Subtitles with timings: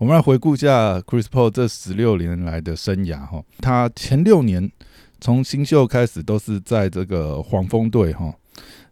[0.00, 4.72] 我们来回顾一下 Chris Paul 这十六年来的生涯哈，他前六年
[5.20, 8.34] 从新秀开始都是在这个黄蜂队哈，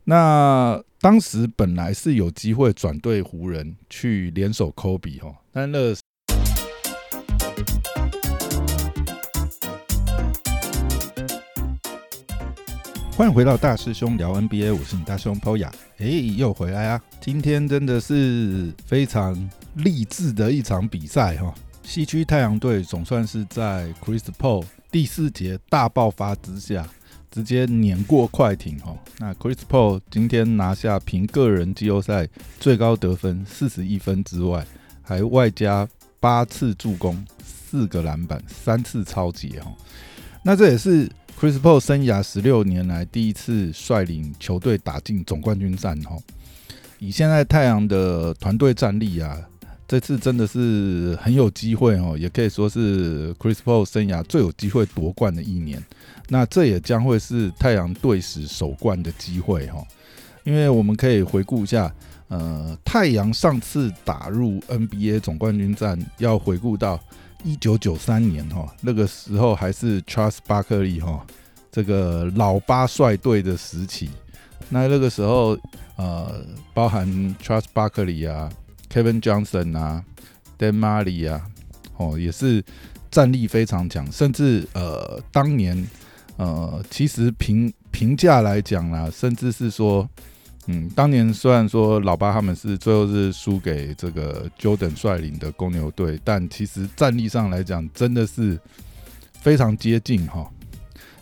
[0.04, 5.94] 那当时本来是有机会转队湖人去联手科比哈，但那
[13.16, 17.02] 欢迎回到大师兄聊 NBA，我是你大兄 Poya，哎，又回来啊！
[17.20, 19.34] 今天真的是非常
[19.78, 21.54] 励志的一场比赛哈。
[21.82, 26.86] 西区太阳队总算是在 Chris Paul 第四节大爆发之下，
[27.30, 28.96] 直接碾过快艇哈。
[29.18, 32.28] 那 Chris Paul 今天拿下凭个人季后赛
[32.60, 34.66] 最高得分四十一分之外，
[35.02, 35.88] 还外加
[36.20, 39.72] 八次助攻、四个篮板、三次超级哈。
[40.42, 41.10] 那这也是。
[41.40, 46.16] Chris Paul 生涯十六年来第一次率领球队打进总冠军战，哈！
[46.98, 49.38] 以现在太阳的团队战力啊，
[49.88, 55.82] 这次真的是很有机会哦，也可以说是 Chris Paul 生涯最有机会夺冠的一年。
[56.28, 59.82] 那这也将会是太阳队史首冠的机会，哈！
[60.44, 61.90] 因为我们可以回顾一下，
[62.28, 67.00] 呃，太阳上次打入 NBA 总冠军战，要回顾到。
[67.44, 71.24] 一九九三年哈，那个时候还是 Charles 巴克利哈，
[71.70, 74.10] 这个老八率队的时期。
[74.68, 75.56] 那那个时候，
[75.94, 77.06] 呃，包含
[77.40, 78.50] Charles 巴克利啊、
[78.88, 80.04] Kevin Johnson 啊、
[80.58, 81.40] Dan Marley 啊，
[81.96, 82.64] 哦，也是
[83.10, 84.10] 战力非常强。
[84.10, 85.86] 甚至呃，当年
[86.36, 90.08] 呃，其实评评价来讲啦，甚至是说。
[90.70, 98.60] 嗯，当年虽然说老八他们是最后是输给这个 Jordan 率领的公牛队，但其实战力上来讲真的是
[99.40, 100.46] 非常接近哈。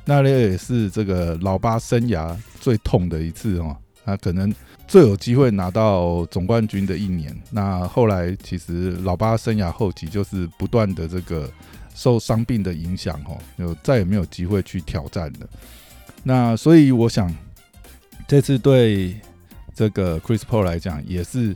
[0.05, 4.51] 那也是这个老八生涯最痛的一次哈，那可能
[4.89, 7.37] 最有机会拿到总冠军的一年。
[7.51, 11.51] 那后来其实老八生涯后期就是不断的这个
[11.95, 15.47] 受伤病的影响哦，就再也没有机会去挑战了。
[16.23, 17.31] 那所以我想
[18.27, 19.15] 这次对。
[19.79, 21.55] 这个 Chris Paul 来讲，也是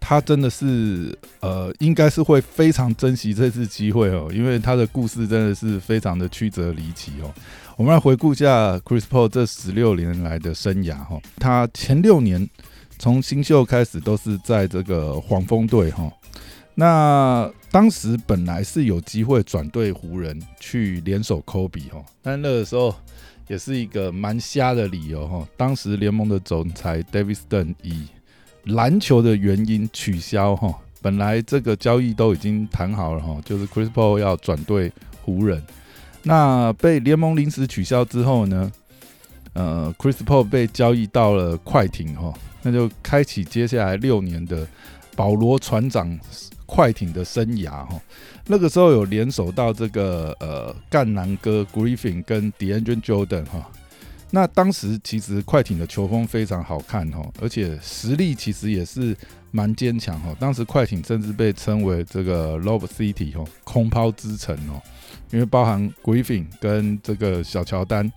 [0.00, 7.30] 他真的是呃，应该是会非常珍惜这次机会哦，因为他的故事真的是非常的曲折离奇哦。
[7.80, 12.46] 我们来回顾一下 Chris Paul 这十六年来的生涯哈，他前六年
[12.98, 16.12] 从新秀开始都是在这个黄蜂队哈，
[16.74, 22.94] 那当时本来是有机会转队湖人去联手科比哈，但那个时候。
[23.48, 25.44] 也是一个蛮瞎的理由哈。
[25.56, 28.06] 当时联盟的总裁 David Stern 以
[28.66, 30.72] 篮球的原因取消哈。
[31.02, 34.92] 本来这个交易都已经谈好了哈，就是 Chris Paul 要转队
[35.22, 35.60] 湖人。
[36.22, 38.72] 那被联盟临时取消之后呢，
[39.52, 42.32] 呃，Chris Paul 被交易到了快艇哈，
[42.62, 44.66] 那就开启接下来六年的
[45.14, 46.18] 保罗船长。
[46.72, 48.00] 快艇的生涯哈，
[48.46, 53.68] 那个时候有联手到这个呃干南哥 Griffin 跟 D AND Jordan 哈，
[54.30, 59.16] 那当时其实快艇的球风非常好看哈，而且实力其实也是
[59.50, 60.32] 蛮坚强哈。
[60.38, 64.80] 当时快艇甚至被称为这个 Lob City 哈，空抛之城哦，
[65.30, 68.10] 因为包含 Griffin 跟这个小乔丹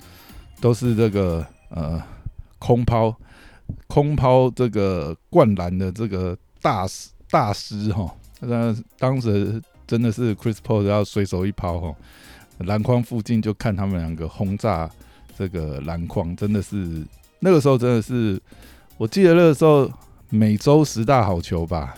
[0.60, 2.02] 都是这个呃
[2.60, 3.16] 空抛
[3.88, 8.14] 空抛这个灌篮的这个大师大师哈。
[8.40, 11.96] 那当时真的是 Chris Paul 要随手一抛哈，
[12.60, 14.90] 篮筐附近就看他们两个轰炸
[15.38, 17.06] 这个篮筐，真的是
[17.40, 18.42] 那个时候真的是，
[18.98, 19.90] 我记得那个时候
[20.30, 21.96] 每周十大好球吧，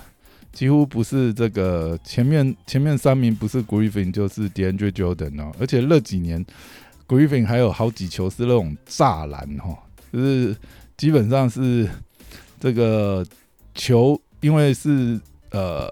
[0.55, 6.43] 几乎不是这个前面前面三名不是 Griffin 就是 DeAndre Jordan 哦，而且那几年
[7.07, 9.77] Griffin 还有好几球是那种炸篮哈，
[10.11, 10.55] 就是
[10.97, 11.87] 基本上是
[12.59, 13.23] 这个
[13.75, 15.19] 球因为是
[15.51, 15.87] 呃。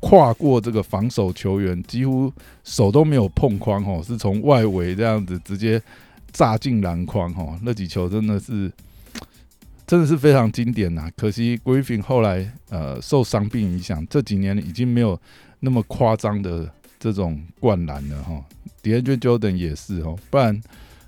[0.00, 2.32] 跨过这个防守球员，几乎
[2.62, 5.82] 手都没有碰框哦，是从外围这样子直接
[6.30, 7.58] 炸进篮筐哦。
[7.64, 8.70] 那几球真的是，
[9.88, 11.10] 真的是非常经典呐。
[11.16, 15.20] 可惜 Griffin 后来呃受伤病影响，这几年已经没有
[15.58, 18.44] 那么夸张的这种灌篮了哈。
[18.82, 20.62] DeAndre Jordan 也是哦，不然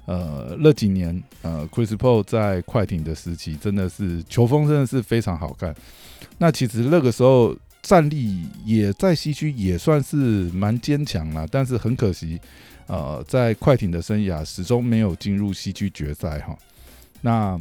[0.06, 5.72] 呃那几年呃 Chris Paul 在快艇的时期真的是球风真的是非常好看。
[6.38, 7.56] 那其实那个时候。
[7.82, 10.16] 战力也在西区也算是
[10.50, 12.38] 蛮坚强了，但是很可惜，
[12.86, 16.54] 呃，在快艇的生涯始终没有进入西区决赛哈。
[17.22, 17.58] 那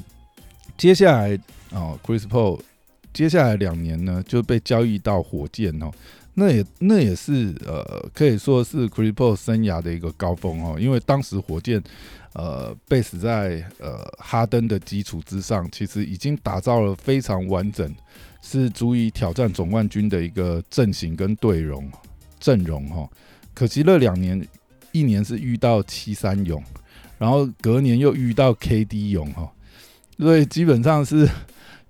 [0.79, 1.37] 接下来
[1.71, 2.61] 哦，Chris Paul
[3.13, 5.91] 接下来两年呢就被交易到火箭哦，
[6.35, 11.83] 那也那也是呃可以说是 Chris Paul 生涯的一个高峰哦，因为当时火箭
[12.33, 17.93] 呃被死在呃哈登的基础之上，其实已经打造了非常完整。
[18.41, 21.91] 是足以挑战总冠军的一个阵型跟队容，
[22.39, 23.05] 阵容哈，
[23.53, 24.41] 可惜那两年，
[24.93, 26.63] 一年是遇到七三勇，
[27.17, 29.51] 然后隔年又遇到 KD 勇哈，
[30.19, 31.27] 所以基本上是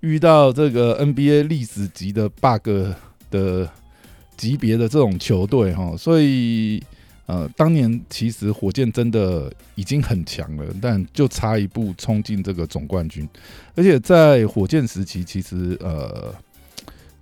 [0.00, 2.68] 遇到这个 NBA 历史级的 bug
[3.30, 3.68] 的
[4.36, 6.82] 级别的这种球队哈，所以。
[7.26, 13.28] 呃，当年其实火箭真的已经很强了，但就差一步冲进这个总冠军。
[13.76, 16.34] 而且在火箭时期，其实呃，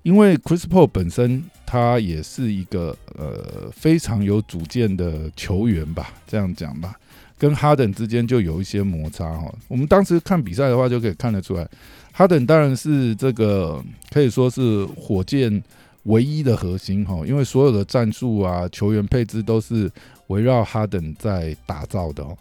[0.02, 6.98] 因为 Chris Paul 本身他也是一个呃非常有主见的球员吧，这样讲吧，
[7.38, 9.50] 跟哈登之间就有一些摩擦哈。
[9.68, 11.66] 我们当时看比赛的话，就可以看得出来，
[12.12, 15.62] 哈登当然是这个可以说是火箭。
[16.04, 19.90] 唯一的核心哈，因为所有的战术啊、球员配置都是
[20.28, 22.34] 围绕哈登在打造的哦。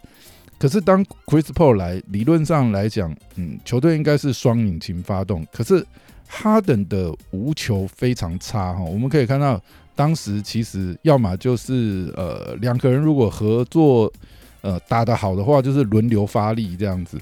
[0.58, 5.46] 可是当 Chris Paul 来，理论上来讲，嗯，球队应该是双引擎发动。
[5.52, 5.84] 可是
[6.26, 9.60] 哈登的无球非常差哈，我们可以看到，
[9.94, 14.10] 当时其实要么就是呃两个人如果合作
[14.60, 17.18] 呃打得好的话，就是轮流发力这样子，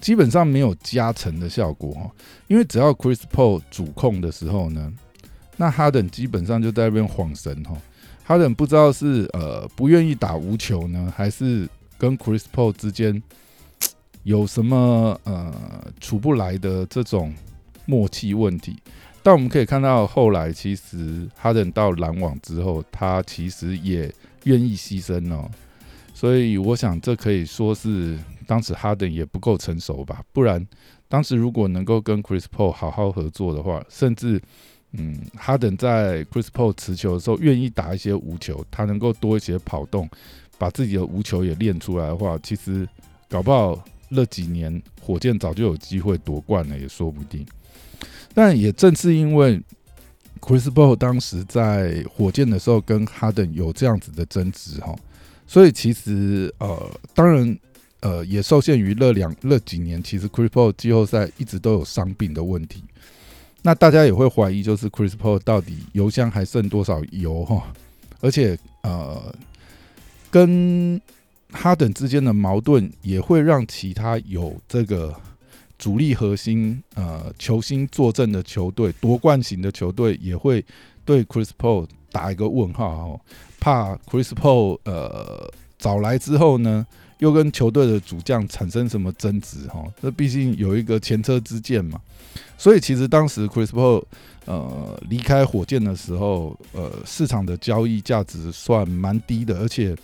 [0.00, 2.10] 基本上没有加成的效果哈。
[2.48, 4.92] 因为只要 Chris Paul 主控的时候呢。
[5.56, 7.76] 那哈登基本上就在那边晃神哈，
[8.24, 11.68] 哈登不知道是呃不愿意打无球呢，还是
[11.98, 13.22] 跟 Chris Paul 之间
[14.24, 15.52] 有什么呃
[16.00, 17.34] 处不来的这种
[17.84, 18.78] 默契问题。
[19.22, 24.10] 但我们可以看到后来其实哈登到篮网之后，他其实也
[24.44, 25.46] 愿意牺牲哦，
[26.20, 30.66] 所以我想这可以说是当时哈登也不够成熟吧，不然
[31.08, 34.38] 当时如果能够跟 Chris Paul 好好合作的话，甚至。
[34.92, 40.10] 嗯，哈登在 Chris Paul 持球的时候，愿意打一些无球，他能够多一些跑动，
[40.58, 42.88] 把自己的无球也练出来的话，其实
[43.28, 47.46] 搞不好那几年火箭早就有机会夺冠了，也说不定。
[48.34, 49.62] 但也正是因为
[50.40, 54.92] Chris Paul 当时在火箭的时候跟哈登有这样子的争执哈，
[55.50, 57.58] 所以其实呃，当然
[57.98, 62.84] 呃，也受限于那两那几年，其实 Chris Paul 季后赛一直都有伤病的问题。
[63.62, 67.64] 那大家也会怀疑，就是 Chris Paul 到底油箱还剩多少油哈？
[68.20, 69.34] 而且呃，
[70.30, 71.00] 跟
[71.50, 75.12] 哈登之间的矛盾也会让其他有这个
[75.76, 80.64] 主力核心呃球星坐镇的球队夺冠型的球队也会
[81.04, 83.20] 对 Chris Paul 打一个问号哦，
[83.60, 85.48] 怕 Chris Paul 呃
[85.78, 86.84] 找来之后呢？
[87.18, 89.66] 又跟球队的主将产生什么争执？
[89.68, 92.00] 哈，这毕竟有一个前车之鉴嘛。
[92.56, 94.02] 所以其实当时 Chris Paul
[94.46, 99.94] 呃离开火箭的时候，呃市场的交易价值算蛮低的，而且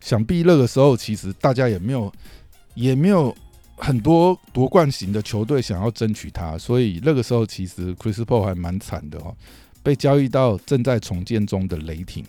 [0.00, 2.12] 想必那个时候其实大家也没有
[2.74, 3.34] 也没有
[3.76, 9.34] 很多夺冠型的球队想要争取他，所以那个时候其实 Chris Paul 还蛮惨的哈，
[9.82, 12.24] 被交易到正在重建中的雷霆。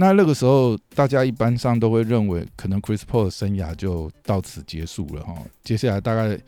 [0.00, 5.34] 那那个时候，大家一般上都会认为，可能 Chris Paul 的生涯就到此结束了哈。
[5.62, 6.40] 接下来大概，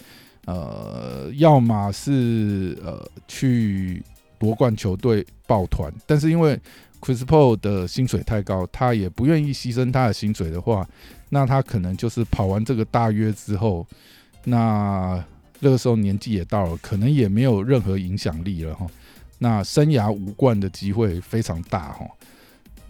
[0.46, 4.02] 呃，要么是呃去
[4.38, 6.58] 夺冠球队抱团，但是因为
[7.02, 10.88] Chris Paul 的薪水太高，他也不愿意牺牲他的薪水的话，
[11.28, 13.86] 那他可能就是跑完这个大约之后，
[14.44, 15.22] 那
[15.60, 18.86] 那个时候年纪也到了，可能也没有任何影响力了哈。
[19.36, 22.06] 那生涯无冠的机会非常大哈。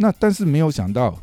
[0.03, 1.17] 那但是没有想到，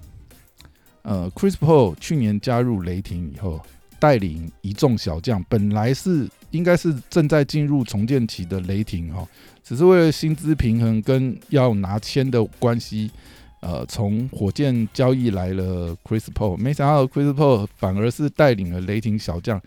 [1.01, 3.61] 呃，Chris Paul 去年加入雷霆以后，
[3.99, 9.27] 带领一众小将，本来是应该是正在进入重建期的雷霆哈，
[9.65, 13.11] 只是为了薪资平衡跟要拿签的关系，
[13.59, 19.61] 呃，从火箭交易来了 Chris Paul，没想到 Chris Paul 反而是带领了雷霆小将，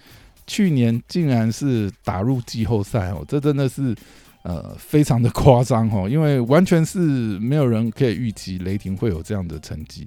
[0.47, 3.95] 去年竟然是打入季后赛哦，这真的是。
[4.43, 10.05] 呃，非常的夸张哈， 因为完全是没有人可以预期雷霆会有这样的成绩，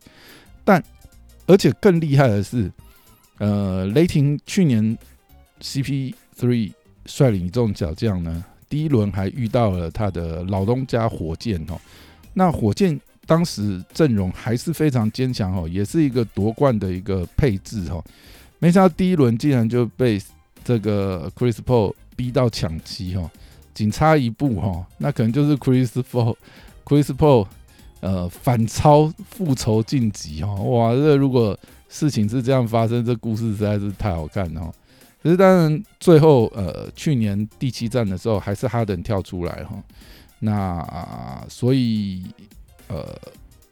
[0.66, 0.84] 但
[1.48, 2.70] 而且更厉害的是，
[3.38, 4.98] 呃，雷霆去年
[5.62, 6.74] CP three
[7.06, 11.80] 率领这种小将呢，第一轮还遇到了他的老东家火箭哦，
[12.34, 18.04] 那火箭当时阵容还是非常坚强哦，也是一个夺冠的一个配置哈，
[18.60, 20.22] 没想到第一轮竟然就被
[20.64, 23.32] 这个 Chris Paul 逼到抢七哈。
[23.76, 27.46] 仅差一步哈，那可能就是 Chris Paul，Chris Paul，
[28.00, 31.56] 呃，反超复仇晋级哈，哇，这如果
[31.90, 34.74] 事情是这样发生，这故事实在是太好看了。
[35.22, 39.76] 可是当然最后呃，去年第七战的时候，还是哈登跳出来哈，
[40.40, 42.24] 那所以
[42.88, 43.06] 呃，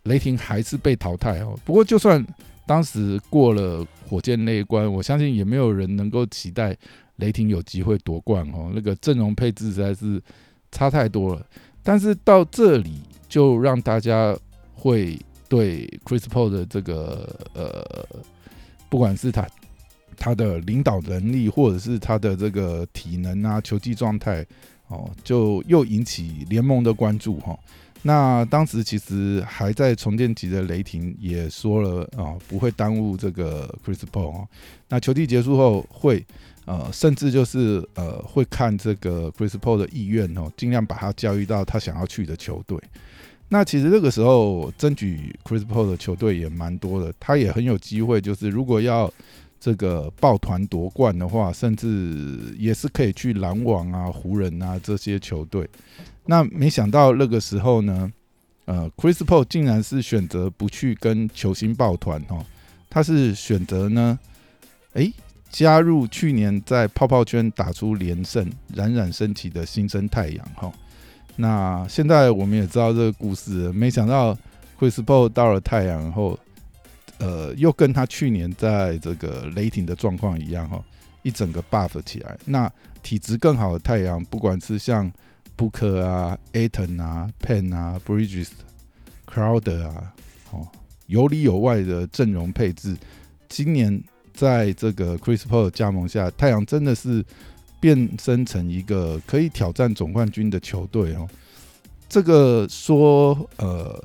[0.03, 1.57] 雷霆还是被淘汰哦。
[1.63, 2.25] 不过就算
[2.65, 6.75] 当时过了火箭那一关，我相信也没有人能够期待。
[7.17, 10.21] 雷霆有机会夺冠哦，那个阵容配置实在是
[10.71, 11.45] 差太多了。
[11.83, 14.35] 但是到这里就让大家
[14.73, 18.07] 会对 Chris Paul 的这个呃，
[18.89, 19.47] 不管是他
[20.17, 24.45] 他的领导能力，或者是他的这个体能啊、球技状态
[24.87, 27.57] 哦，就又引起联盟的关注哈。
[28.01, 34.47] 那当时其实还在重建级的雷霆也说了啊，不会耽误这个 Chris Paul 哦。
[34.89, 36.25] 那球季结束后会
[36.65, 42.79] 呃，甚至就是呃，会看这个 Chris Paul 的意愿哦，尽量把他交易到他想要去的球队。
[43.49, 49.11] 那其实那个时候争取 Chris Paul 的球队也蛮多的，他也很有机会，就是如果要
[49.59, 55.69] 这个抱团夺冠的话，甚至也是可以去篮网啊、湖人啊这些球队。
[56.25, 58.11] 那没想到那个时候呢，
[58.65, 62.43] 呃，Chris Paul 竟然是选择不去跟球星抱团哦，
[62.89, 64.17] 他是选择呢，
[64.93, 65.13] 诶，
[65.53, 70.73] 加入去年在泡泡圈打出连胜、冉冉升起的新生太阳哈。
[71.35, 74.35] 那现在我们也知道这个故事，没想到
[74.79, 76.37] Chris Paul 到了太阳后，
[77.19, 80.83] 呃，又跟他去年在这个雷霆的状况一样哈，
[81.21, 82.35] 一整个 buff 起来。
[82.45, 82.71] 那
[83.03, 85.11] 体质更好的太阳，不管是像
[85.55, 88.49] Booker 啊、Aton 啊、Pen 啊、Bridges、
[89.31, 90.13] Crowder 啊，
[90.49, 90.67] 哦，
[91.05, 92.97] 有里有外的阵容配置，
[93.47, 97.23] 今年在这个 Chris Paul 加盟下，太阳真的是
[97.79, 101.27] 变身成一个可以挑战总冠军的球队哦。
[102.09, 104.03] 这个说呃，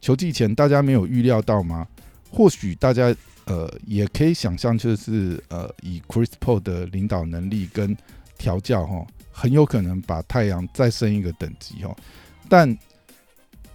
[0.00, 1.86] 球季前大家没有预料到吗？
[2.30, 3.14] 或许大家
[3.46, 7.96] 呃也可以想象，就是呃以 Chris Paul 的领导能力跟
[8.36, 9.06] 调教哈。
[9.38, 11.94] 很有可能把太阳再升一个等级哦，
[12.48, 12.74] 但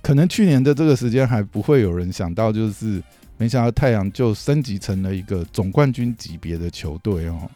[0.02, 3.00] 可能去年的这个时间还不会有人想到，就是
[3.42, 7.50] 没想到太阳就升级成了一个总冠军级别的球队哦。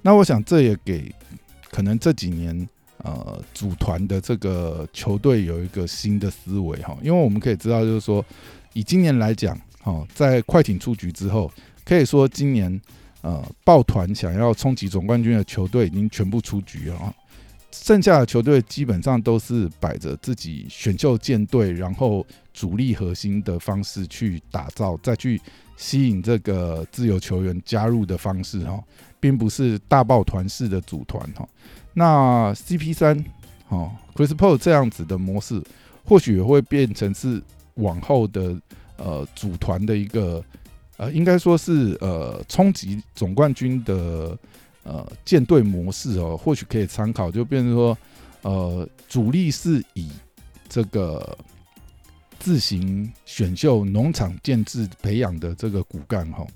[0.00, 1.14] 那我想这也给
[1.70, 2.66] 可能这几年
[3.04, 8.24] 呃组团的这个球队有一个新的思维哈，因为我们可以知道，就是说
[8.72, 11.52] 以今年来讲，哈，在快艇出局之后，
[11.84, 12.80] 可以说今年
[13.20, 17.14] 呃抱团想要冲击总冠军的球队已经全部出局了。
[17.70, 25.40] 剩下的球队基本上都是摆着自己选秀舰队，然后主力核心的方式去打造，再去
[25.76, 28.82] 吸引这个自由球员加入的方式哈，
[29.20, 31.46] 并不是大抱团式的组团哈。
[31.92, 33.22] 那 CP 三
[33.68, 35.62] 哦，Chris Paul 这样子的模式，
[36.04, 37.42] 或许也会变成是
[37.74, 38.58] 往后的
[38.96, 40.42] 呃组团的一个
[40.96, 44.36] 呃，应该说是呃冲击总冠军的。
[44.88, 47.98] 呃，舰队模式哦，或许可以参考，就变成说，
[48.40, 50.08] 呃，主力是以
[50.66, 51.36] 这个
[52.38, 56.46] 自行选秀农场建制培养的这个骨干哈，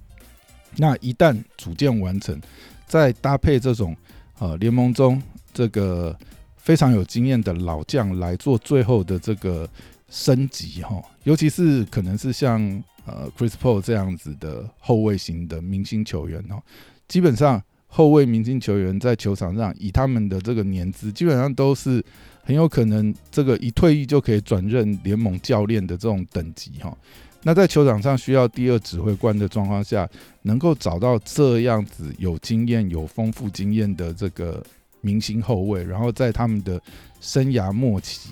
[0.78, 2.40] 那一旦组建完成，
[2.86, 3.94] 再搭配这种
[4.38, 5.22] 呃联盟中
[5.52, 6.18] 这个
[6.56, 9.68] 非常有经验的老将来做最后的这个
[10.08, 12.62] 升级哈，尤其是可能是像
[13.04, 16.62] 呃 Chris Paul 这样子的后卫型的明星球员哦，
[17.06, 17.62] 基本上。
[17.94, 22.02] 后卫明星球员在球场上，以他们的这个年资，基本上都是
[22.42, 26.96] 很有可能这个一退役就可以转任联盟教练的这种等级哈。
[27.42, 30.08] 那在球场上需要第二指挥官的状况下，
[30.40, 34.64] 能够找到这样子有经验、有丰富经验的这个
[35.02, 36.80] 明星后卫，然后在他们的
[37.20, 38.30] 生涯末期，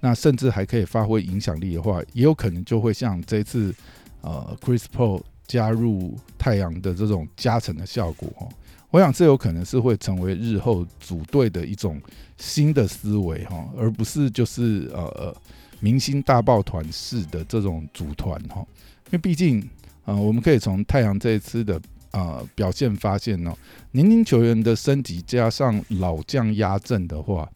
[0.00, 3.74] 那甚至还可以发挥影响力的话，也有可能就会像这次
[4.20, 8.46] 呃 Chris Paul 加入太阳的这种加成的效果哈。
[8.90, 12.00] 我想这有可能是会成为日后组队的一种
[12.36, 15.36] 新的思维哈，而不是就是呃呃
[15.78, 18.66] 明星大抱团式的这种组团哈。
[19.06, 19.60] 因为毕竟
[20.04, 21.80] 啊，我们可以从太阳这一次的
[22.10, 23.56] 啊表现发现哦，
[23.92, 27.48] 年轻球员的升级加上老将压阵的话，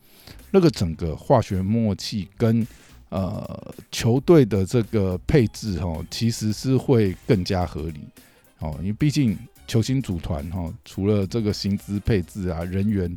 [0.52, 2.64] 那个整个化学默契跟
[3.08, 8.00] 呃球队的这个配置哈，其实是会更加合理
[8.60, 9.36] 哦，因为毕竟。
[9.66, 13.12] 球星组团哈，除了这个薪资配置啊、人员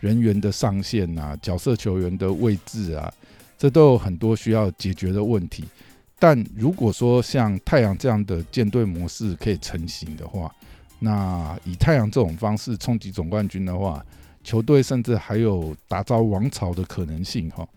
[0.00, 3.12] 人员的上限啊、角色球员的位置啊，
[3.58, 5.64] 这都有很多需要解决的问题。
[6.20, 10.54] 但如果说像太阳这样的舰队模式可以成型的话，
[11.00, 14.04] 那以太阳这种方式冲击总冠军的话，
[14.44, 17.68] 球队甚至还有打造王朝的可能性哈。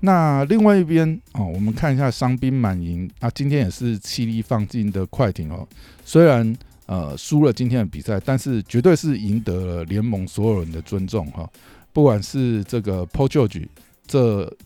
[0.00, 5.66] 那另外一边哦，我们看一下伤兵满营啊，今天也是气力放尽的快艇哦，
[6.04, 6.56] 虽然。
[6.86, 11.48] 呃，输了今天的比赛，但是绝对是赢得了联盟所有人的尊重哈。
[11.92, 13.66] 不管是这个 Paul George
[14.06, 14.56] 这，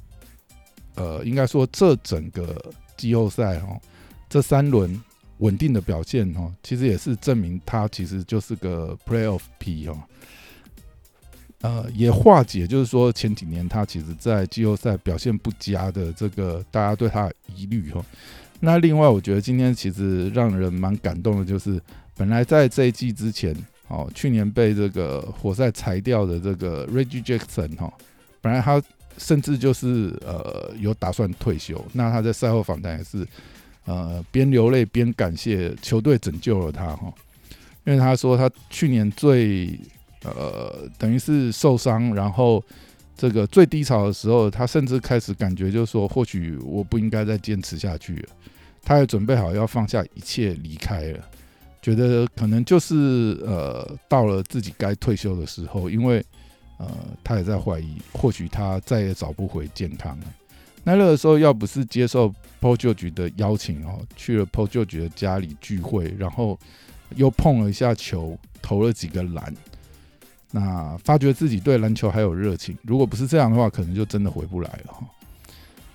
[0.96, 2.60] 呃，应该说这整个
[2.96, 3.80] 季后赛哈，
[4.28, 5.00] 这三轮
[5.38, 10.06] 稳定的表现哈，其实也是证明他其实就是个 Playoff P 哈。
[11.62, 18.04] 呃，也化解就是说前几年他其实在季后赛表现不佳的这个大家对他的疑虑哈。
[18.60, 21.80] 那另外，我觉得今天其实让人蛮感动的，就是
[22.20, 23.56] 本来在这一季之前，
[23.88, 27.90] 哦，去年被这个活塞裁掉的这个 Reggie Jackson 哈，
[28.42, 28.82] 本来他
[29.16, 31.82] 甚至就是呃有打算退休。
[31.94, 33.26] 那他在赛后访谈也是
[33.86, 37.10] 呃边流泪边感谢球队拯救了他哈，
[37.86, 39.80] 因为他说他去年最
[40.22, 42.62] 呃等于是受伤，然后。
[43.16, 48.28] 这个最低潮的时候，他甚至开始感觉，就是说，或许我不应该再坚持下去了。
[48.82, 51.28] 他也准备好要放下一切离开了，
[51.82, 55.88] 觉得可能就是呃，到了自己该退休的时候。
[55.88, 56.24] 因为
[56.78, 56.88] 呃，
[57.22, 60.26] 他也在怀疑，或许他再也找不回健康了。
[60.82, 66.58] 那那个时候，要不是接受 Paul George 的邀请哦，去了 Paul George 的家里聚会，然后
[67.16, 69.54] 又碰了一下球，投了几个篮。
[70.50, 75.06] 那发觉自己对篮球还有热情，如果不是这样的话，可能就真的回不来了哈。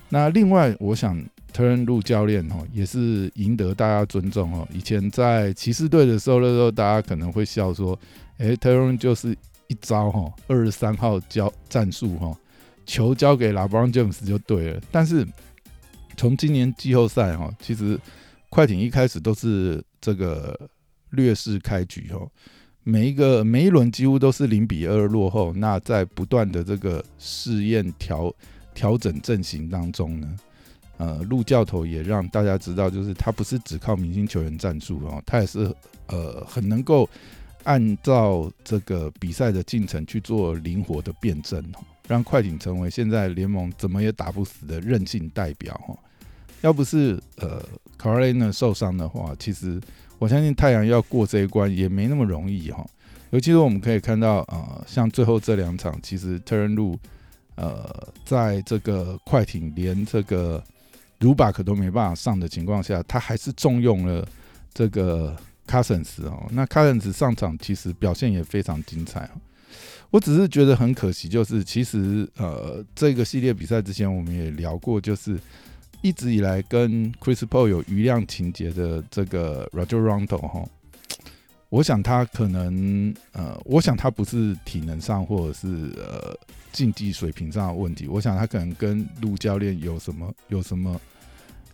[0.07, 1.19] 那另外，我想
[1.55, 4.67] 特伦路教练哈也是赢得大家尊重哦。
[4.73, 7.97] 以前在骑士队的时候，那时候大家可能会笑说
[8.39, 9.31] ：“哎，特伦就是
[9.67, 12.37] 一招哈，二十三号交战术哈，
[12.85, 15.25] 球交给拉布朗詹姆斯就对了。”但是
[16.17, 17.97] 从今年季后赛哈，其实
[18.49, 20.59] 快艇一开始都是这个
[21.11, 22.29] 劣势开局哦。
[22.83, 28.29] 每一个每一轮几乎都是零比二落后，那在不断的这个试验调
[28.73, 30.35] 调整阵型当中呢，
[30.97, 35.73] 呃，陆教头也让大家知道，就是他不是只靠明星球员战术哦，他也是
[36.07, 37.09] 呃很能够
[37.63, 45.97] 按照这个比赛的进程去做灵活的辩证哦，让快艇成为现在联盟怎么也打不死的韧性代表哈。
[46.61, 47.59] 要不是呃
[48.01, 49.81] c a r l i n 受伤的话，其实。
[50.17, 52.87] 我相信太阳要过这一关也没那么容易哈，
[53.31, 56.97] 尤其是我们可以看到，呃，像最后这两场，其实特伦路，
[57.55, 57.85] 呃，
[58.23, 60.63] 在这个快艇连这个
[61.19, 64.27] 卢巴克都没办法上的情况下，他还是重用了
[64.73, 65.35] 这个
[65.67, 66.47] Cousins 哦。
[66.51, 69.29] 那 Cousins 上场其实表现也非常精彩
[70.11, 75.39] 我只是觉得很可惜，就是其实呃，这个系列比赛之前我们也聊过，就是。
[76.01, 80.63] 一直以来跟 Chris Paul 有余量情节的这个 Roger Rondo 哈，
[81.75, 86.33] 我想他可能呃，我想他不是体能上或者是呃
[86.71, 91.01] 竞技水平上的问题，我想他可能跟陆教练有什么有什么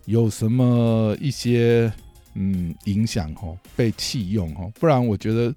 [0.06, 1.92] 有什么一些
[2.34, 5.54] 嗯影响哦，被弃用哦，不然我觉得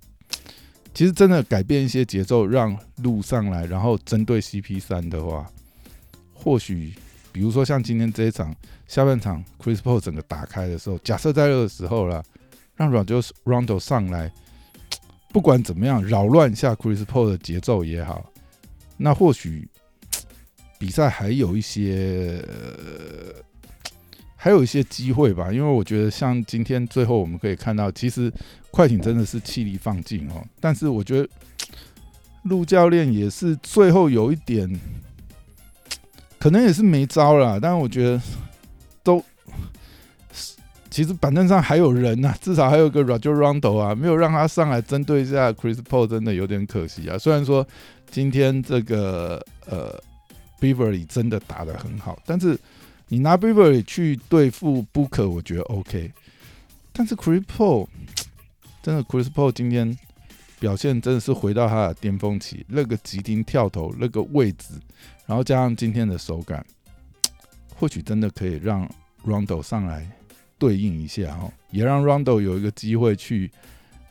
[0.93, 5.49] 其实真的改变一些节奏，让路上来，然后针对 CP 三的话，
[6.35, 6.93] 或许。
[7.31, 8.55] 比如说像今天这一场
[8.87, 12.23] 下半场，Chris Paul 整个打开的时候，假设在那个时候了，
[12.75, 14.31] 让 Rondo 上来，
[15.29, 18.31] 不管怎么样扰乱一下 Chris Paul 的节奏也好，
[18.97, 19.67] 那或许
[20.77, 22.43] 比赛还有一些
[24.35, 25.51] 还有一些机会吧。
[25.51, 28.31] 因为我觉得像今天最后我们可以看到，其实
[28.71, 31.29] 快艇真的是气力放尽哦，但是我觉得
[32.43, 34.79] 陆教练也是最后有一点。
[36.37, 38.21] 可能也是没招了，但是我觉得
[39.01, 39.23] 都
[40.95, 47.17] 其实板凳上还有人呐，至少还有个 Roger Rondo 啊，没有让他上来针对一下 Chris Paul，真的有点可惜啊。
[47.17, 47.67] 虽然说
[48.09, 50.01] 今天这个呃
[50.61, 52.57] Beverly 真的打的很好，但是
[53.09, 56.09] 你拿 Beverly 去对付 Booker，我觉得 OK。
[56.93, 57.87] 但是 Chris Paul
[58.81, 59.97] 真的 Chris Paul 今天
[60.61, 64.75] 表现真的是回到他的巅峰期，那个急停跳投那个位置。
[65.25, 66.65] 然后加上今天的手感，
[67.75, 68.89] 或许真的可以让
[69.25, 70.09] Rondo 上来
[70.57, 73.51] 对应一下哦，也让 Rondo 有一个机会去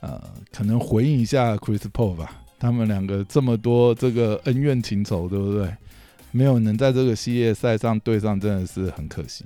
[0.01, 2.41] 呃，可能回应一下 Chris Paul 吧。
[2.59, 5.75] 他们两个这么多这个恩怨情仇，对不对？
[6.31, 9.45] 没有能在这个系列赛上对上，真的是很可惜。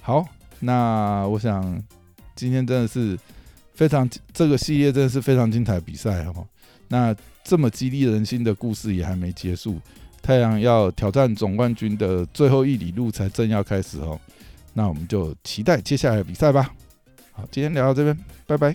[0.00, 0.26] 好，
[0.60, 1.82] 那我想
[2.36, 3.18] 今天真的是
[3.74, 6.46] 非常这个系列真的是非常精彩比赛哦。
[6.88, 9.80] 那这么激励人心的故事也还没结束。
[10.20, 14.20] 太阳要挑战总冠军的最后一里路才正要开始哦，
[14.72, 16.70] 那我们就期待接下来的比赛吧。
[17.32, 18.74] 好，今天聊到这边，拜拜。